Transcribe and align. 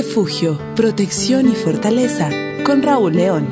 Refugio, 0.00 0.60
protección 0.76 1.50
y 1.50 1.56
fortaleza 1.56 2.30
con 2.64 2.82
Raúl 2.82 3.16
León. 3.16 3.48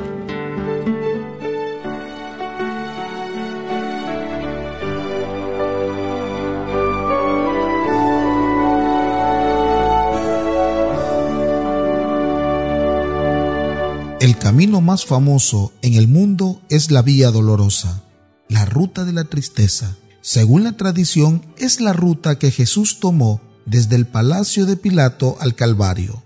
El 14.21 14.37
camino 14.37 14.79
más 14.79 15.05
famoso 15.05 15.73
en 15.81 15.95
el 15.95 16.07
mundo 16.07 16.61
es 16.69 16.91
la 16.91 17.01
Vía 17.01 17.29
Dolorosa, 17.31 18.03
la 18.47 18.63
ruta 18.63 19.03
de 19.03 19.11
la 19.11 19.25
tristeza. 19.25 19.97
Según 20.21 20.63
la 20.63 20.77
tradición, 20.77 21.45
es 21.57 21.81
la 21.81 21.91
ruta 21.91 22.39
que 22.39 22.51
Jesús 22.51 23.01
tomó 23.01 23.41
desde 23.65 23.97
el 23.97 24.07
palacio 24.07 24.65
de 24.65 24.77
Pilato 24.77 25.35
al 25.41 25.53
Calvario. 25.53 26.23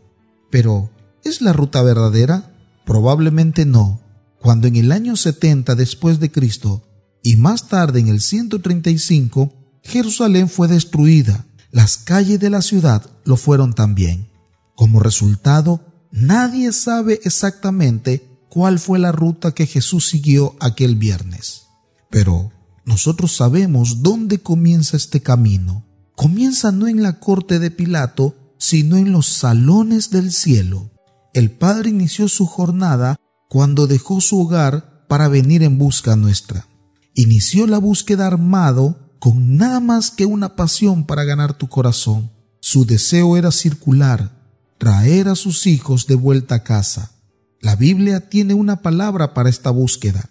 Pero, 0.51 0.91
¿es 1.23 1.41
la 1.41 1.53
ruta 1.53 1.81
verdadera? 1.81 2.53
Probablemente 2.85 3.65
no. 3.65 4.01
Cuando 4.39 4.67
en 4.67 4.75
el 4.75 4.91
año 4.91 5.15
70 5.15 5.75
después 5.75 6.19
de 6.19 6.31
Cristo 6.31 6.83
y 7.23 7.37
más 7.37 7.67
tarde 7.67 7.99
en 7.99 8.07
el 8.07 8.21
135, 8.21 9.53
Jerusalén 9.83 10.49
fue 10.49 10.67
destruida, 10.67 11.45
las 11.71 11.97
calles 11.97 12.39
de 12.39 12.49
la 12.49 12.61
ciudad 12.61 13.05
lo 13.23 13.37
fueron 13.37 13.73
también. 13.73 14.29
Como 14.75 14.99
resultado, 14.99 15.79
nadie 16.11 16.71
sabe 16.71 17.19
exactamente 17.23 18.27
cuál 18.49 18.79
fue 18.79 18.99
la 18.99 19.11
ruta 19.11 19.53
que 19.53 19.65
Jesús 19.65 20.09
siguió 20.09 20.55
aquel 20.59 20.95
viernes. 20.95 21.67
Pero 22.09 22.51
nosotros 22.83 23.35
sabemos 23.35 24.01
dónde 24.01 24.39
comienza 24.39 24.97
este 24.97 25.21
camino. 25.21 25.85
Comienza 26.15 26.71
no 26.71 26.87
en 26.87 27.01
la 27.01 27.19
corte 27.19 27.59
de 27.59 27.71
Pilato, 27.71 28.35
sino 28.61 28.95
en 28.95 29.11
los 29.11 29.25
salones 29.25 30.11
del 30.11 30.31
cielo. 30.31 30.91
El 31.33 31.49
Padre 31.49 31.89
inició 31.89 32.27
su 32.27 32.45
jornada 32.45 33.15
cuando 33.49 33.87
dejó 33.87 34.21
su 34.21 34.39
hogar 34.39 35.07
para 35.09 35.27
venir 35.29 35.63
en 35.63 35.79
busca 35.79 36.15
nuestra. 36.15 36.67
Inició 37.15 37.65
la 37.65 37.79
búsqueda 37.79 38.27
armado 38.27 39.15
con 39.19 39.57
nada 39.57 39.79
más 39.79 40.11
que 40.11 40.27
una 40.27 40.55
pasión 40.55 41.05
para 41.05 41.23
ganar 41.23 41.57
tu 41.57 41.69
corazón. 41.69 42.29
Su 42.59 42.85
deseo 42.85 43.35
era 43.35 43.51
circular, 43.51 44.31
traer 44.77 45.27
a 45.27 45.35
sus 45.35 45.65
hijos 45.65 46.05
de 46.05 46.13
vuelta 46.13 46.55
a 46.55 46.63
casa. 46.63 47.13
La 47.61 47.75
Biblia 47.75 48.29
tiene 48.29 48.53
una 48.53 48.83
palabra 48.83 49.33
para 49.33 49.49
esta 49.49 49.71
búsqueda, 49.71 50.29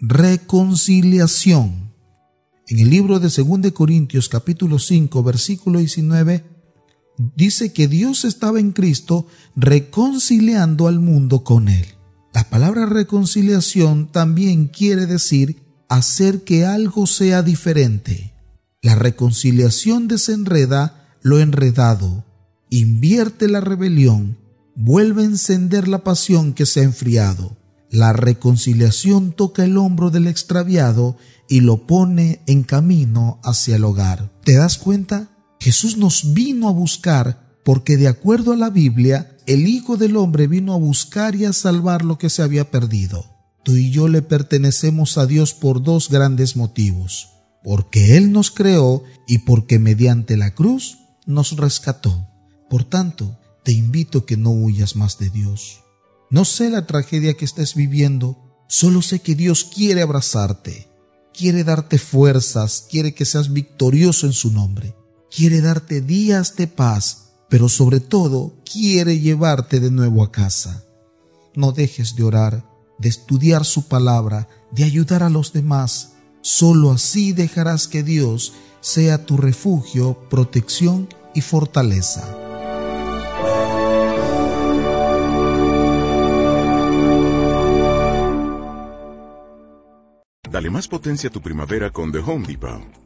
reconciliación. 0.00 1.92
En 2.68 2.78
el 2.78 2.88
libro 2.88 3.20
de 3.20 3.28
2 3.28 3.72
Corintios 3.72 4.30
capítulo 4.30 4.78
5 4.78 5.22
versículo 5.22 5.78
19 5.78 6.55
dice 7.34 7.72
que 7.72 7.88
Dios 7.88 8.24
estaba 8.24 8.60
en 8.60 8.72
Cristo 8.72 9.26
reconciliando 9.54 10.88
al 10.88 11.00
mundo 11.00 11.44
con 11.44 11.68
él. 11.68 11.86
La 12.34 12.50
palabra 12.50 12.86
reconciliación 12.86 14.12
también 14.12 14.68
quiere 14.68 15.06
decir 15.06 15.62
hacer 15.88 16.44
que 16.44 16.66
algo 16.66 17.06
sea 17.06 17.42
diferente. 17.42 18.34
La 18.82 18.94
reconciliación 18.94 20.08
desenreda 20.08 21.16
lo 21.22 21.40
enredado, 21.40 22.24
invierte 22.70 23.48
la 23.48 23.60
rebelión, 23.60 24.38
vuelve 24.74 25.22
a 25.22 25.26
encender 25.26 25.88
la 25.88 26.04
pasión 26.04 26.52
que 26.52 26.66
se 26.66 26.80
ha 26.80 26.84
enfriado. 26.84 27.56
La 27.90 28.12
reconciliación 28.12 29.32
toca 29.32 29.64
el 29.64 29.76
hombro 29.76 30.10
del 30.10 30.26
extraviado 30.26 31.16
y 31.48 31.60
lo 31.60 31.86
pone 31.86 32.42
en 32.46 32.62
camino 32.62 33.40
hacia 33.42 33.76
el 33.76 33.84
hogar. 33.84 34.30
¿Te 34.44 34.56
das 34.56 34.78
cuenta? 34.78 35.30
Jesús 35.66 35.96
nos 35.96 36.32
vino 36.32 36.68
a 36.68 36.70
buscar 36.70 37.58
porque 37.64 37.96
de 37.96 38.06
acuerdo 38.06 38.52
a 38.52 38.56
la 38.56 38.70
Biblia, 38.70 39.36
el 39.46 39.66
Hijo 39.66 39.96
del 39.96 40.16
Hombre 40.16 40.46
vino 40.46 40.72
a 40.72 40.78
buscar 40.78 41.34
y 41.34 41.44
a 41.44 41.52
salvar 41.52 42.04
lo 42.04 42.18
que 42.18 42.30
se 42.30 42.42
había 42.42 42.70
perdido. 42.70 43.26
Tú 43.64 43.74
y 43.74 43.90
yo 43.90 44.06
le 44.06 44.22
pertenecemos 44.22 45.18
a 45.18 45.26
Dios 45.26 45.54
por 45.54 45.82
dos 45.82 46.08
grandes 46.08 46.54
motivos. 46.54 47.30
Porque 47.64 48.16
Él 48.16 48.30
nos 48.30 48.52
creó 48.52 49.02
y 49.26 49.38
porque 49.38 49.80
mediante 49.80 50.36
la 50.36 50.54
cruz 50.54 50.98
nos 51.26 51.56
rescató. 51.56 52.28
Por 52.70 52.84
tanto, 52.84 53.36
te 53.64 53.72
invito 53.72 54.24
que 54.24 54.36
no 54.36 54.50
huyas 54.50 54.94
más 54.94 55.18
de 55.18 55.30
Dios. 55.30 55.80
No 56.30 56.44
sé 56.44 56.70
la 56.70 56.86
tragedia 56.86 57.34
que 57.34 57.44
estés 57.44 57.74
viviendo, 57.74 58.38
solo 58.68 59.02
sé 59.02 59.18
que 59.18 59.34
Dios 59.34 59.64
quiere 59.64 60.02
abrazarte, 60.02 60.86
quiere 61.34 61.64
darte 61.64 61.98
fuerzas, 61.98 62.86
quiere 62.88 63.14
que 63.14 63.24
seas 63.24 63.52
victorioso 63.52 64.28
en 64.28 64.32
su 64.32 64.52
nombre, 64.52 64.94
quiere 65.34 65.60
darte 65.60 66.00
días 66.00 66.56
de 66.56 66.66
paz, 66.66 67.34
pero 67.48 67.68
sobre 67.68 68.00
todo 68.00 68.54
quiere 68.70 69.20
llevarte 69.20 69.80
de 69.80 69.90
nuevo 69.90 70.22
a 70.22 70.32
casa. 70.32 70.84
No 71.54 71.72
dejes 71.72 72.16
de 72.16 72.24
orar, 72.24 72.68
de 72.98 73.08
estudiar 73.08 73.64
su 73.64 73.88
palabra, 73.88 74.48
de 74.70 74.84
ayudar 74.84 75.22
a 75.22 75.30
los 75.30 75.52
demás. 75.52 76.14
Solo 76.40 76.90
así 76.92 77.32
dejarás 77.32 77.88
que 77.88 78.02
Dios 78.02 78.52
sea 78.80 79.24
tu 79.24 79.36
refugio, 79.36 80.18
protección 80.28 81.08
y 81.34 81.40
fortaleza. 81.40 82.24
Dale 90.50 90.70
más 90.70 90.88
potencia 90.88 91.28
a 91.28 91.32
tu 91.32 91.42
primavera 91.42 91.90
con 91.90 92.12
The 92.12 92.18
Home 92.18 92.46
Depot. 92.46 93.05